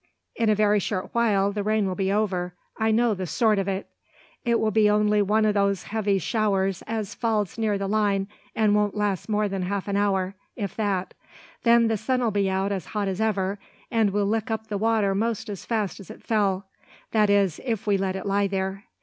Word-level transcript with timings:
In 0.35 0.49
a 0.49 0.55
very 0.55 0.79
short 0.79 1.09
while 1.13 1.51
the 1.51 1.61
rain 1.61 1.85
will 1.85 1.93
be 1.93 2.11
over. 2.11 2.55
I 2.75 2.89
know 2.89 3.13
the 3.13 3.27
sort 3.27 3.59
o' 3.59 3.71
it. 3.71 3.87
It 4.43 4.73
be 4.73 4.89
only 4.89 5.21
one 5.21 5.45
o' 5.45 5.51
these 5.51 5.83
heavy 5.83 6.17
showers 6.17 6.81
as 6.87 7.13
falls 7.13 7.55
near 7.55 7.77
the 7.77 7.85
line, 7.87 8.27
and 8.55 8.73
won't 8.73 8.97
last 8.97 9.29
more 9.29 9.47
than 9.47 9.61
half 9.61 9.87
an 9.87 9.95
hour, 9.97 10.33
if 10.55 10.75
that. 10.75 11.13
Then 11.61 11.87
the 11.87 11.97
sun 11.97 12.23
'll 12.23 12.31
be 12.31 12.49
out 12.49 12.71
as 12.71 12.87
hot 12.97 13.07
as 13.07 13.21
ever, 13.21 13.59
an' 13.91 14.11
will 14.11 14.25
lick 14.25 14.49
up 14.49 14.69
the 14.69 14.79
water 14.79 15.13
most 15.13 15.51
as 15.51 15.65
fast 15.65 15.99
as 15.99 16.09
it 16.09 16.23
fell, 16.23 16.65
that 17.11 17.29
is, 17.29 17.61
if 17.63 17.85
we 17.85 17.95
let 17.95 18.15
it 18.15 18.25
lie 18.25 18.47
there. 18.47 18.85